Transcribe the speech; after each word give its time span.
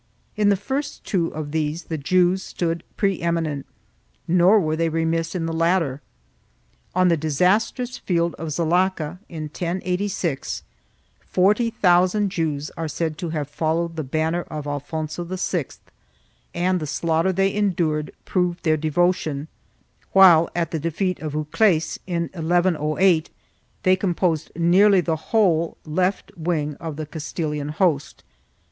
In 0.35 0.49
the 0.49 0.55
first 0.55 1.03
two 1.03 1.27
of 1.27 1.51
these 1.51 1.83
the 1.83 1.97
Jews 1.99 2.41
stood 2.41 2.81
pre 2.97 3.21
eminent, 3.21 3.67
nor 4.27 4.59
were 4.59 4.75
they 4.75 4.89
remiss 4.89 5.35
in 5.35 5.45
the 5.45 5.53
latter. 5.53 6.01
On 6.95 7.09
the 7.09 7.15
disas 7.15 7.71
trous 7.71 7.99
field 7.99 8.33
of 8.39 8.51
Zalaca, 8.51 9.19
in 9.29 9.43
1086, 9.43 10.63
forty 11.19 11.69
thousand 11.69 12.31
Jews 12.31 12.71
are 12.71 12.87
said 12.87 13.15
to 13.19 13.29
have 13.29 13.47
followed 13.47 13.95
the 13.95 14.03
banner 14.03 14.41
of 14.49 14.65
Alfonso 14.65 15.23
VI, 15.23 15.65
and 16.55 16.79
the 16.79 16.87
slaughter 16.87 17.31
they 17.31 17.53
endured 17.53 18.09
proved 18.25 18.63
their 18.63 18.77
devotion, 18.77 19.49
while, 20.13 20.49
at 20.55 20.71
the 20.71 20.79
defeat 20.79 21.19
of 21.19 21.33
Ucles 21.33 21.99
in 22.07 22.23
1108, 22.33 23.29
they 23.83 23.95
composed 23.95 24.51
nearly 24.55 24.99
the 25.01 25.15
whole 25.29 25.77
left 25.85 26.31
wing 26.35 26.73
of 26.79 26.95
the 26.95 27.05
Castilian 27.05 27.69
host. 27.69 28.23